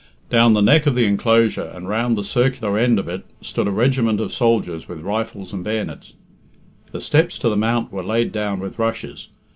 Down 0.31 0.53
the 0.53 0.63
neck 0.63 0.87
of 0.87 0.95
the 0.95 1.05
enclosure, 1.05 1.61
and 1.75 1.87
round 1.87 2.17
the 2.17 2.23
circular 2.23 2.75
end 2.75 2.97
of 2.97 3.07
it, 3.07 3.23
stood 3.39 3.67
a 3.67 3.71
regiment 3.71 4.19
of 4.19 4.33
soldiers 4.33 4.87
with 4.87 5.01
rifles 5.01 5.53
and 5.53 5.63
bayonets. 5.63 6.13
The 6.91 6.99
steps 6.99 7.37
to 7.37 7.49
the 7.49 7.55
mount 7.55 7.91
were 7.93 8.01
laid 8.01 8.31
down 8.31 8.59
with 8.61 8.79
rushes. 8.79 9.27